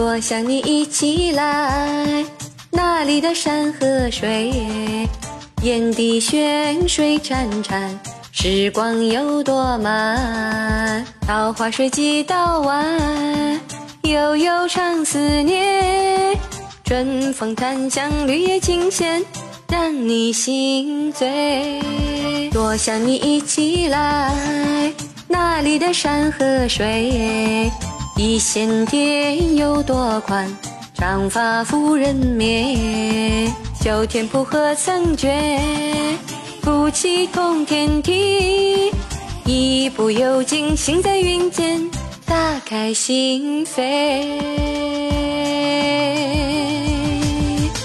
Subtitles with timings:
[0.00, 2.24] 多想你一起来，
[2.70, 4.50] 那里的山和水，
[5.62, 7.86] 眼底泉水潺潺，
[8.32, 11.04] 时光有多慢？
[11.26, 13.60] 桃花水几道弯，
[14.04, 16.34] 悠悠长思念。
[16.82, 19.22] 春风檀香，绿叶琴弦，
[19.68, 21.82] 让你心醉。
[22.50, 24.32] 多想你一起来，
[25.28, 27.70] 那里的山和水。
[28.22, 30.46] 一线天有多宽？
[30.92, 35.58] 长发拂人面，九天不何曾觉？
[36.60, 38.92] 夫妻同天梯，
[39.46, 41.90] 一步有惊，心在云间，
[42.26, 43.80] 打开心扉。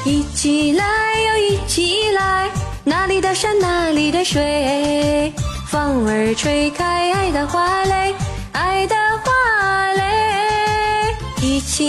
[0.04, 0.84] 一起来
[1.28, 2.50] 哟，一起来，
[2.84, 5.32] 哪里的山，哪里的水，
[5.70, 8.14] 风儿吹开爱的花蕾，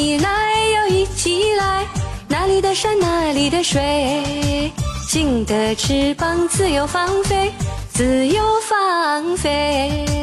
[0.07, 1.85] 起来哟，一起来，
[2.29, 4.71] 哪里的山，哪里的水，
[5.09, 7.51] 心的翅膀自由放飞，
[7.93, 10.16] 自由放飞。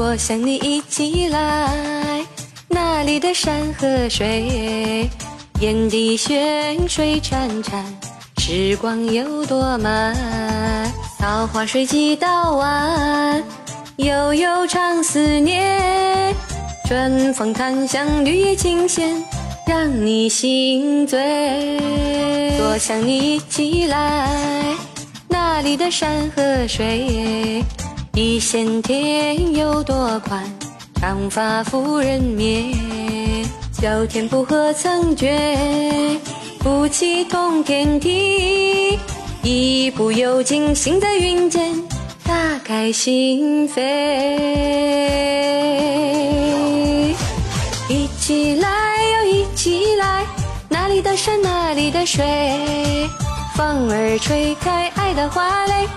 [0.00, 2.24] 多想你一起来，
[2.68, 5.10] 那里的山和水，
[5.60, 7.84] 眼底泉水潺潺，
[8.38, 10.16] 时光有多慢？
[11.18, 13.44] 桃花水几道弯，
[13.98, 16.34] 悠悠长思念。
[16.88, 19.22] 春风檀香，绿叶琴弦，
[19.66, 21.78] 让你心醉。
[22.56, 24.74] 多想你一起来，
[25.28, 27.62] 那里的山和水。
[28.14, 30.42] 一线天有多宽？
[31.00, 32.74] 长发拂人面，
[33.72, 36.18] 九天不何曾觉？
[36.58, 38.98] 夫妻同天梯，
[39.42, 41.72] 一步有惊，心在云间，
[42.24, 43.80] 打开心扉。
[47.88, 48.68] 一起来
[49.04, 50.24] 哟，一起来，
[50.68, 53.08] 哪里的山，哪里的水，
[53.54, 55.88] 风儿吹开爱的花蕾，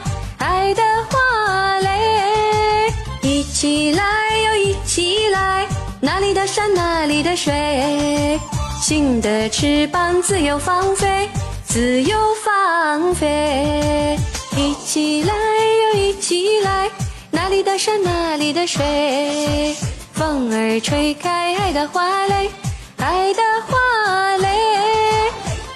[0.43, 2.93] 爱的花蕾。
[3.21, 4.03] 一起来
[4.39, 5.65] 哟，一起来，
[6.01, 8.37] 哪里的山，哪里的水，
[8.81, 11.29] 心的翅膀自由放飞，
[11.65, 14.17] 自由放飞。
[14.57, 16.91] 一起来哟，一起来，
[17.31, 19.73] 哪里的山，哪里的水，
[20.11, 22.51] 风儿吹开爱的花蕾，
[22.97, 24.49] 爱的花蕾。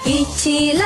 [0.03, 0.85] 一起来，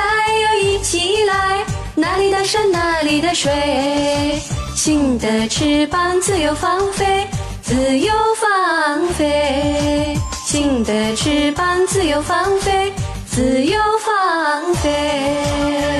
[1.94, 4.40] 哪里的山，哪里的水。
[4.74, 7.26] 心的翅膀自由放飞，
[7.62, 10.16] 自由放飞。
[10.44, 12.92] 心的翅膀自由放飞，
[13.30, 15.91] 自由放飞。